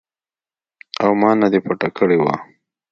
او 1.03 1.11
ما 1.21 1.31
نه 1.41 1.47
دې 1.51 1.59
پټه 1.65 1.89
کړې 1.97 2.17
وه. 2.23 2.35